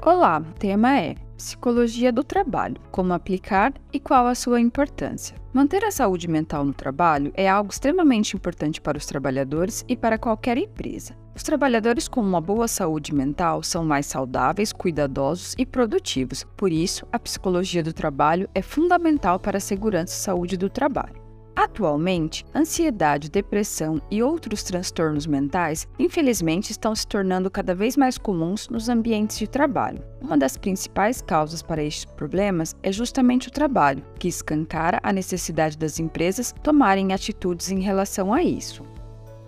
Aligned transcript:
Olá, 0.00 0.38
o 0.38 0.52
tema 0.54 0.96
é 0.96 1.16
Psicologia 1.36 2.12
do 2.12 2.22
trabalho, 2.22 2.76
como 2.90 3.12
aplicar 3.12 3.74
e 3.92 3.98
qual 3.98 4.28
a 4.28 4.34
sua 4.34 4.60
importância. 4.60 5.36
Manter 5.52 5.84
a 5.84 5.90
saúde 5.90 6.28
mental 6.28 6.64
no 6.64 6.72
trabalho 6.72 7.32
é 7.34 7.48
algo 7.48 7.72
extremamente 7.72 8.36
importante 8.36 8.80
para 8.80 8.96
os 8.96 9.06
trabalhadores 9.06 9.84
e 9.88 9.96
para 9.96 10.16
qualquer 10.16 10.56
empresa. 10.56 11.16
Os 11.34 11.42
trabalhadores 11.42 12.06
com 12.06 12.20
uma 12.20 12.40
boa 12.40 12.68
saúde 12.68 13.12
mental 13.12 13.60
são 13.64 13.84
mais 13.84 14.06
saudáveis, 14.06 14.72
cuidadosos 14.72 15.56
e 15.58 15.66
produtivos. 15.66 16.44
Por 16.56 16.70
isso, 16.70 17.04
a 17.12 17.18
psicologia 17.18 17.82
do 17.82 17.92
trabalho 17.92 18.48
é 18.54 18.62
fundamental 18.62 19.40
para 19.40 19.58
a 19.58 19.60
segurança 19.60 20.14
e 20.14 20.22
saúde 20.22 20.56
do 20.56 20.70
trabalho. 20.70 21.27
Atualmente, 21.58 22.46
ansiedade, 22.54 23.28
depressão 23.28 24.00
e 24.08 24.22
outros 24.22 24.62
transtornos 24.62 25.26
mentais, 25.26 25.88
infelizmente, 25.98 26.70
estão 26.70 26.94
se 26.94 27.04
tornando 27.04 27.50
cada 27.50 27.74
vez 27.74 27.96
mais 27.96 28.16
comuns 28.16 28.68
nos 28.68 28.88
ambientes 28.88 29.36
de 29.36 29.48
trabalho. 29.48 30.00
Uma 30.20 30.38
das 30.38 30.56
principais 30.56 31.20
causas 31.20 31.60
para 31.60 31.82
estes 31.82 32.04
problemas 32.04 32.76
é 32.80 32.92
justamente 32.92 33.48
o 33.48 33.50
trabalho, 33.50 34.04
que 34.20 34.28
escancara 34.28 35.00
a 35.02 35.12
necessidade 35.12 35.76
das 35.76 35.98
empresas 35.98 36.54
tomarem 36.62 37.12
atitudes 37.12 37.72
em 37.72 37.80
relação 37.80 38.32
a 38.32 38.40
isso. 38.40 38.84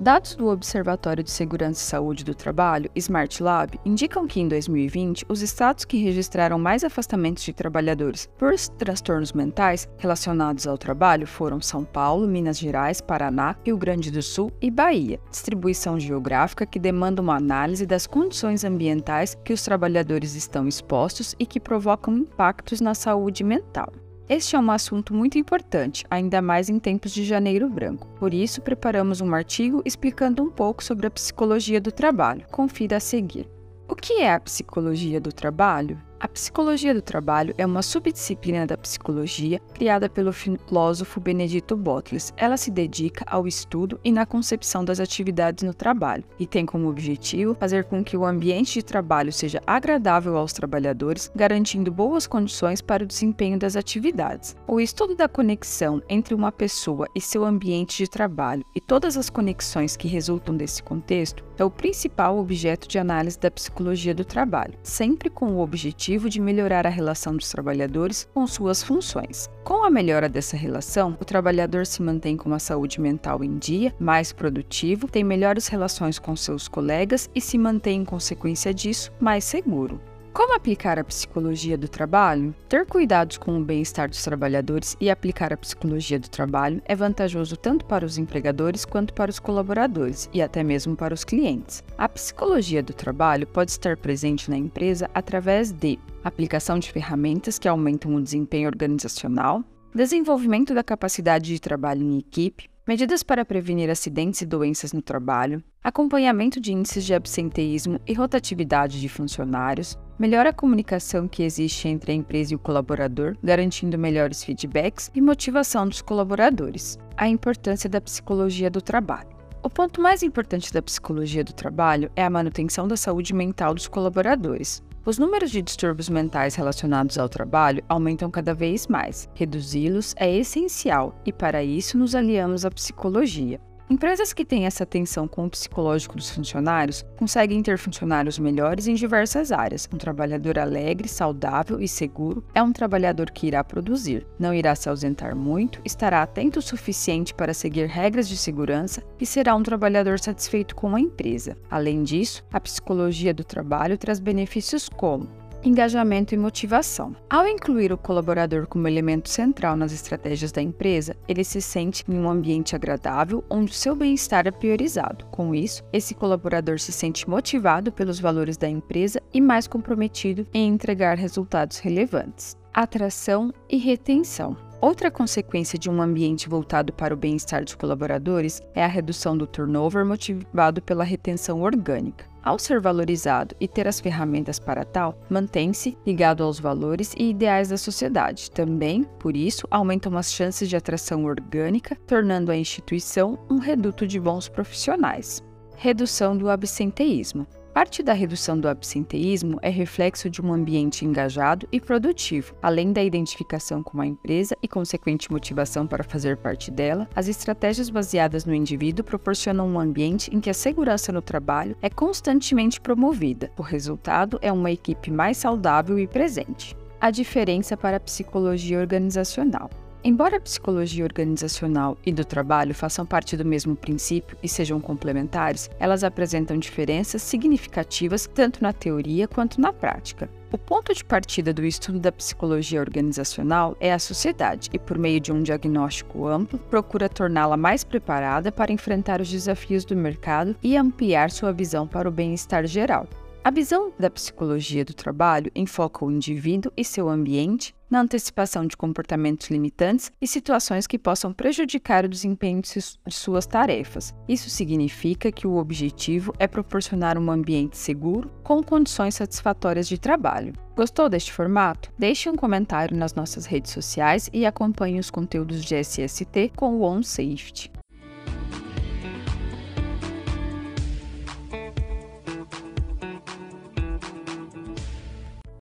Dados 0.02 0.34
do 0.34 0.48
Observatório 0.48 1.22
de 1.22 1.30
Segurança 1.30 1.82
e 1.82 1.84
Saúde 1.84 2.24
do 2.24 2.34
Trabalho, 2.34 2.90
Smart 2.96 3.42
Lab, 3.42 3.78
indicam 3.84 4.26
que 4.26 4.40
em 4.40 4.48
2020, 4.48 5.26
os 5.28 5.42
estados 5.42 5.84
que 5.84 5.98
registraram 5.98 6.59
mais 6.59 6.82
afastamentos 6.82 7.42
de 7.42 7.52
trabalhadores 7.52 8.26
por 8.38 8.54
transtornos 8.78 9.34
mentais 9.34 9.86
relacionados 9.98 10.66
ao 10.66 10.78
trabalho 10.78 11.26
foram 11.26 11.60
São 11.60 11.84
Paulo, 11.84 12.26
Minas 12.26 12.59
Gerais, 12.59 13.02
Paraná, 13.02 13.54
Rio 13.62 13.76
Grande 13.76 14.10
do 14.10 14.23
Sul 14.23 14.50
e 14.59 14.70
Bahia. 14.70 15.20
Distribuição 15.30 16.01
geográfica 16.01 16.64
que 16.64 16.79
demanda 16.79 17.20
uma 17.20 17.37
análise 17.37 17.85
das 17.85 18.07
condições 18.07 18.64
ambientais 18.64 19.37
que 19.45 19.52
os 19.52 19.62
trabalhadores 19.62 20.35
estão 20.35 20.66
expostos 20.66 21.37
e 21.38 21.45
que 21.45 21.60
provocam 21.60 22.16
impactos 22.16 22.80
na 22.80 22.95
saúde 22.95 23.45
mental. 23.45 23.92
Este 24.30 24.54
é 24.54 24.60
um 24.60 24.70
assunto 24.70 25.12
muito 25.12 25.36
importante, 25.38 26.04
ainda 26.09 26.40
mais 26.40 26.68
em 26.68 26.78
tempos 26.78 27.10
de 27.10 27.24
janeiro 27.24 27.68
branco. 27.68 28.06
Por 28.16 28.32
isso, 28.32 28.62
preparamos 28.62 29.20
um 29.20 29.34
artigo 29.34 29.82
explicando 29.84 30.40
um 30.40 30.48
pouco 30.48 30.84
sobre 30.84 31.09
a 31.09 31.10
psicologia 31.10 31.80
do 31.80 31.90
trabalho. 31.90 32.46
Confira 32.48 32.98
a 32.98 33.01
seguir. 33.01 33.51
O 33.88 33.96
que 33.96 34.20
é 34.20 34.32
a 34.32 34.38
psicologia 34.38 35.20
do 35.20 35.32
trabalho? 35.32 36.01
A 36.21 36.29
psicologia 36.29 36.93
do 36.93 37.01
trabalho 37.01 37.54
é 37.57 37.65
uma 37.65 37.80
subdisciplina 37.80 38.66
da 38.66 38.76
psicologia 38.76 39.59
criada 39.73 40.07
pelo 40.07 40.35
filósofo 40.35 41.18
Benedito 41.18 41.74
Botles. 41.74 42.30
Ela 42.37 42.59
se 42.59 42.71
dedica 42.71 43.24
ao 43.26 43.49
estudo 43.49 43.99
e 44.04 44.13
na 44.13 44.26
concepção 44.26 44.85
das 44.85 45.01
atividades 45.01 45.65
no 45.65 45.73
trabalho 45.73 46.23
e 46.38 46.46
tem 46.46 46.66
como 46.66 46.91
objetivo 46.91 47.54
fazer 47.54 47.85
com 47.85 48.04
que 48.04 48.18
o 48.18 48.26
ambiente 48.26 48.74
de 48.74 48.85
trabalho 48.85 49.32
seja 49.32 49.63
agradável 49.66 50.37
aos 50.37 50.52
trabalhadores, 50.52 51.32
garantindo 51.35 51.91
boas 51.91 52.26
condições 52.26 52.82
para 52.82 53.02
o 53.02 53.07
desempenho 53.07 53.59
das 53.59 53.74
atividades. 53.74 54.54
O 54.68 54.79
estudo 54.79 55.16
da 55.16 55.26
conexão 55.26 56.02
entre 56.07 56.35
uma 56.35 56.52
pessoa 56.52 57.09
e 57.15 57.21
seu 57.21 57.46
ambiente 57.46 57.96
de 57.96 58.10
trabalho 58.10 58.63
e 58.74 58.80
todas 58.80 59.16
as 59.16 59.30
conexões 59.30 59.96
que 59.96 60.07
resultam 60.07 60.54
desse 60.54 60.82
contexto 60.82 61.43
é 61.57 61.65
o 61.65 61.71
principal 61.71 62.38
objeto 62.38 62.87
de 62.87 62.98
análise 62.98 63.38
da 63.38 63.51
psicologia 63.51 64.15
do 64.15 64.25
trabalho, 64.25 64.78
sempre 64.82 65.31
com 65.31 65.54
o 65.54 65.60
objetivo 65.60 66.09
objetivo 66.11 66.28
de 66.28 66.41
melhorar 66.41 66.87
a 66.87 66.91
relação 66.91 67.37
dos 67.37 67.49
trabalhadores 67.49 68.28
com 68.34 68.44
suas 68.47 68.83
funções. 68.83 69.49
Com 69.62 69.84
a 69.84 69.91
melhora 69.91 70.28
dessa 70.28 70.56
relação, 70.56 71.16
o 71.21 71.25
trabalhador 71.25 71.87
se 71.87 72.03
mantém 72.03 72.37
com 72.37 72.53
a 72.53 72.59
saúde 72.59 73.00
mental 73.00 73.44
em 73.44 73.59
dia, 73.59 73.94
mais 73.99 74.33
produtivo, 74.33 75.06
tem 75.06 75.22
melhores 75.22 75.69
relações 75.69 76.19
com 76.19 76.34
seus 76.34 76.66
colegas 76.66 77.31
e 77.33 77.41
se 77.41 77.56
mantém, 77.56 78.00
em 78.00 78.05
consequência 78.05 78.75
disso, 78.75 79.12
mais 79.21 79.44
seguro. 79.44 80.00
Como 80.32 80.54
aplicar 80.54 80.96
a 80.96 81.02
psicologia 81.02 81.76
do 81.76 81.88
trabalho? 81.88 82.54
Ter 82.68 82.86
cuidados 82.86 83.36
com 83.36 83.58
o 83.58 83.64
bem-estar 83.64 84.08
dos 84.08 84.22
trabalhadores 84.22 84.96
e 85.00 85.10
aplicar 85.10 85.52
a 85.52 85.56
psicologia 85.56 86.20
do 86.20 86.30
trabalho 86.30 86.80
é 86.84 86.94
vantajoso 86.94 87.56
tanto 87.56 87.84
para 87.84 88.06
os 88.06 88.16
empregadores 88.16 88.84
quanto 88.84 89.12
para 89.12 89.30
os 89.30 89.40
colaboradores 89.40 90.30
e 90.32 90.40
até 90.40 90.62
mesmo 90.62 90.94
para 90.94 91.12
os 91.12 91.24
clientes. 91.24 91.82
A 91.98 92.08
psicologia 92.08 92.80
do 92.80 92.92
trabalho 92.92 93.44
pode 93.44 93.72
estar 93.72 93.96
presente 93.96 94.48
na 94.48 94.56
empresa 94.56 95.10
através 95.12 95.72
de 95.72 95.98
aplicação 96.22 96.78
de 96.78 96.92
ferramentas 96.92 97.58
que 97.58 97.66
aumentam 97.66 98.14
o 98.14 98.22
desempenho 98.22 98.69
organizacional, 98.69 99.64
desenvolvimento 99.92 100.72
da 100.72 100.84
capacidade 100.84 101.46
de 101.46 101.60
trabalho 101.60 102.04
em 102.04 102.19
equipe, 102.19 102.70
medidas 102.86 103.24
para 103.24 103.44
prevenir 103.44 103.90
acidentes 103.90 104.40
e 104.42 104.46
doenças 104.46 104.92
no 104.92 105.02
trabalho, 105.02 105.62
acompanhamento 105.82 106.60
de 106.60 106.72
índices 106.72 107.04
de 107.04 107.14
absenteísmo 107.14 108.00
e 108.06 108.12
rotatividade 108.12 109.00
de 109.00 109.08
funcionários, 109.08 109.98
melhora 110.20 110.50
a 110.50 110.53
comunicação 110.53 111.26
que 111.26 111.42
existe 111.42 111.88
entre 111.88 112.12
a 112.12 112.14
empresa 112.14 112.53
e 112.53 112.56
o 112.56 112.58
colaborador, 112.58 113.38
garantindo 113.42 113.97
melhores 113.97 114.44
feedbacks 114.44 115.10
e 115.14 115.20
motivação 115.20 115.88
dos 115.88 116.03
colaboradores. 116.03 116.98
A 117.16 117.26
importância 117.26 117.88
da 117.88 118.03
psicologia 118.03 118.70
do 118.70 118.82
trabalho. 118.82 119.31
O 119.62 119.70
ponto 119.70 119.98
mais 119.98 120.22
importante 120.22 120.70
da 120.75 120.82
psicologia 120.82 121.42
do 121.42 121.54
trabalho 121.54 122.10
é 122.14 122.22
a 122.22 122.28
manutenção 122.28 122.86
da 122.86 122.98
saúde 122.98 123.34
mental 123.34 123.72
dos 123.72 123.88
colaboradores. 123.88 124.82
Os 125.06 125.19
números 125.19 125.50
de 125.50 125.62
distúrbios 125.62 126.10
mentais 126.10 126.54
relacionados 126.54 127.16
ao 127.16 127.26
trabalho 127.26 127.82
aumentam 127.88 128.31
cada 128.31 128.52
vez 128.52 128.87
mais. 128.87 129.26
Reduzi-los 129.34 130.14
é 130.19 130.31
essencial 130.37 131.19
e, 131.25 131.32
para 131.32 131.64
isso, 131.64 131.97
nos 131.97 132.14
aliamos 132.14 132.66
à 132.66 132.70
psicologia. 132.70 133.58
Empresas 133.90 134.32
que 134.32 134.44
têm 134.44 134.66
essa 134.66 134.84
atenção 134.84 135.26
com 135.26 135.46
o 135.46 135.50
psicológico 135.50 136.14
dos 136.14 136.30
funcionários 136.30 137.04
conseguem 137.18 137.60
ter 137.60 137.76
funcionários 137.76 138.38
melhores 138.38 138.86
em 138.86 138.94
diversas 138.94 139.50
áreas. 139.50 139.88
Um 139.92 139.98
trabalhador 139.98 140.60
alegre, 140.60 141.08
saudável 141.08 141.80
e 141.80 141.88
seguro 141.88 142.44
é 142.54 142.62
um 142.62 142.72
trabalhador 142.72 143.32
que 143.32 143.48
irá 143.48 143.64
produzir, 143.64 144.24
não 144.38 144.54
irá 144.54 144.76
se 144.76 144.88
ausentar 144.88 145.34
muito, 145.34 145.80
estará 145.84 146.22
atento 146.22 146.60
o 146.60 146.62
suficiente 146.62 147.34
para 147.34 147.52
seguir 147.52 147.88
regras 147.88 148.28
de 148.28 148.36
segurança 148.36 149.02
e 149.20 149.26
será 149.26 149.56
um 149.56 149.62
trabalhador 149.64 150.20
satisfeito 150.20 150.76
com 150.76 150.94
a 150.94 151.00
empresa. 151.00 151.58
Além 151.68 152.04
disso, 152.04 152.44
a 152.52 152.60
psicologia 152.60 153.34
do 153.34 153.42
trabalho 153.42 153.98
traz 153.98 154.20
benefícios 154.20 154.88
como 154.88 155.39
engajamento 155.62 156.34
e 156.34 156.38
motivação. 156.38 157.15
Ao 157.28 157.47
incluir 157.47 157.93
o 157.93 157.98
colaborador 157.98 158.66
como 158.66 158.88
elemento 158.88 159.28
central 159.28 159.76
nas 159.76 159.93
estratégias 159.93 160.53
da 160.53 160.62
empresa, 160.62 161.16
ele 161.28 161.44
se 161.44 161.60
sente 161.60 162.04
em 162.09 162.19
um 162.19 162.28
ambiente 162.28 162.75
agradável 162.75 163.44
onde 163.50 163.75
seu 163.75 163.94
bem-estar 163.94 164.47
é 164.47 164.50
priorizado. 164.50 165.26
Com 165.26 165.54
isso, 165.54 165.82
esse 165.93 166.15
colaborador 166.15 166.78
se 166.78 166.93
sente 166.93 167.28
motivado 167.28 167.93
pelos 167.93 168.20
valores 168.20 168.56
da 168.56 168.69
empresa 168.69 169.20
e 169.32 169.41
mais 169.41 169.66
comprometido 169.66 170.47
em 170.53 170.69
entregar 170.69 171.19
resultados 171.19 171.78
relevantes. 171.78 172.56
Atração 172.72 173.53
e 173.69 173.76
retenção. 173.76 174.56
Outra 174.81 175.10
consequência 175.10 175.78
de 175.78 175.91
um 175.91 176.00
ambiente 176.00 176.49
voltado 176.49 176.91
para 176.91 177.12
o 177.12 177.16
bem-estar 177.16 177.62
dos 177.62 177.75
colaboradores 177.75 178.62
é 178.75 178.82
a 178.82 178.88
redução 178.88 179.37
do 179.37 179.47
turnover 179.47 180.06
motivado 180.06 180.81
pela 180.81 181.04
retenção 181.04 181.60
orgânica. 181.60 182.29
Ao 182.42 182.58
ser 182.58 182.80
valorizado 182.80 183.54
e 183.60 183.68
ter 183.68 183.86
as 183.86 184.00
ferramentas 184.00 184.58
para 184.58 184.84
tal, 184.84 185.18
mantém-se 185.28 185.96
ligado 186.06 186.42
aos 186.42 186.58
valores 186.58 187.14
e 187.18 187.30
ideais 187.30 187.68
da 187.68 187.76
sociedade. 187.76 188.50
Também, 188.50 189.04
por 189.18 189.36
isso, 189.36 189.66
aumentam 189.70 190.16
as 190.16 190.32
chances 190.32 190.68
de 190.68 190.76
atração 190.76 191.24
orgânica, 191.26 191.96
tornando 192.06 192.50
a 192.50 192.56
instituição 192.56 193.38
um 193.50 193.58
reduto 193.58 194.06
de 194.06 194.18
bons 194.18 194.48
profissionais. 194.48 195.42
Redução 195.76 196.36
do 196.36 196.48
absenteísmo. 196.48 197.46
Parte 197.72 198.03
da 198.03 198.12
redução 198.12 198.58
do 198.58 198.69
absenteísmo 198.69 199.56
é 199.62 199.69
reflexo 199.69 200.28
de 200.28 200.42
um 200.42 200.53
ambiente 200.53 201.04
engajado 201.04 201.69
e 201.70 201.81
produtivo. 201.81 202.53
Além 202.60 202.92
da 202.92 203.03
identificação 203.03 203.81
com 203.81 204.00
a 204.00 204.06
empresa 204.06 204.56
e 204.60 204.66
consequente 204.66 205.31
motivação 205.31 205.86
para 205.86 206.03
fazer 206.03 206.36
parte 206.36 206.69
dela, 206.69 207.08
as 207.14 207.28
estratégias 207.28 207.88
baseadas 207.88 208.44
no 208.44 208.53
indivíduo 208.53 209.05
proporcionam 209.05 209.69
um 209.69 209.78
ambiente 209.78 210.34
em 210.34 210.40
que 210.40 210.50
a 210.50 210.55
segurança 210.55 211.12
no 211.12 211.22
trabalho 211.22 211.76
é 211.81 211.88
constantemente 211.88 212.81
promovida. 212.81 213.52
O 213.56 213.62
resultado 213.62 214.37
é 214.43 214.50
uma 214.50 214.72
equipe 214.72 215.08
mais 215.08 215.37
saudável 215.37 215.96
e 215.96 216.08
presente. 216.08 216.76
A 217.00 217.12
diferença 217.12 217.76
para 217.76 217.99
a 217.99 218.00
psicologia 218.00 218.81
organizacional. 218.81 219.70
Embora 220.02 220.38
a 220.38 220.41
psicologia 220.41 221.05
organizacional 221.05 221.99
e 222.06 222.11
do 222.11 222.25
trabalho 222.25 222.75
façam 222.75 223.05
parte 223.05 223.37
do 223.37 223.44
mesmo 223.44 223.76
princípio 223.76 224.35
e 224.43 224.49
sejam 224.49 224.81
complementares, 224.81 225.69
elas 225.79 226.02
apresentam 226.02 226.56
diferenças 226.56 227.20
significativas 227.20 228.26
tanto 228.26 228.62
na 228.62 228.73
teoria 228.73 229.29
quanto 229.29 229.61
na 229.61 229.75
prática. 229.75 230.31
O 230.50 230.56
ponto 230.56 230.94
de 230.94 231.05
partida 231.05 231.52
do 231.52 231.67
estudo 231.67 232.00
da 232.00 232.11
psicologia 232.11 232.81
organizacional 232.81 233.76
é 233.79 233.93
a 233.93 233.99
sociedade, 233.99 234.70
e 234.73 234.79
por 234.79 234.97
meio 234.97 235.20
de 235.20 235.32
um 235.32 235.43
diagnóstico 235.43 236.26
amplo, 236.26 236.58
procura 236.58 237.06
torná-la 237.06 237.58
mais 237.58 237.85
preparada 237.85 238.50
para 238.50 238.73
enfrentar 238.73 239.20
os 239.20 239.31
desafios 239.31 239.85
do 239.85 239.94
mercado 239.94 240.56
e 240.62 240.79
ampliar 240.79 241.31
sua 241.31 241.53
visão 241.53 241.87
para 241.87 242.08
o 242.08 242.12
bem-estar 242.12 242.67
geral. 242.67 243.06
A 243.44 243.50
visão 243.50 243.93
da 243.99 244.11
psicologia 244.11 244.85
do 244.85 244.94
trabalho 244.94 245.53
enfoca 245.55 246.05
o 246.05 246.11
indivíduo 246.11 246.73
e 246.76 246.85
seu 246.85 247.08
ambiente 247.08 247.75
na 247.90 248.00
antecipação 248.00 248.66
de 248.66 248.76
comportamentos 248.76 249.48
limitantes 249.48 250.12
e 250.20 250.26
situações 250.26 250.87
que 250.87 250.98
possam 250.98 251.32
prejudicar 251.32 252.04
o 252.04 252.08
desempenho 252.08 252.62
de 252.62 253.14
suas 253.14 253.46
tarefas. 253.46 254.14
Isso 254.28 254.48
significa 254.48 255.32
que 255.32 255.46
o 255.46 255.56
objetivo 255.56 256.32
é 256.38 256.46
proporcionar 256.46 257.19
um 257.19 257.31
ambiente 257.31 257.76
seguro 257.76 258.31
com 258.44 258.62
condições 258.62 259.16
satisfatórias 259.16 259.88
de 259.88 259.98
trabalho. 259.98 260.52
Gostou 260.76 261.08
deste 261.08 261.32
formato? 261.32 261.92
Deixe 261.98 262.31
um 262.31 262.37
comentário 262.37 262.96
nas 262.96 263.14
nossas 263.14 263.44
redes 263.44 263.72
sociais 263.72 264.31
e 264.32 264.46
acompanhe 264.46 264.98
os 264.98 265.10
conteúdos 265.10 265.64
de 265.64 265.75
SST 265.75 266.52
com 266.56 266.76
o 266.76 266.82
OnSafety. 266.82 267.70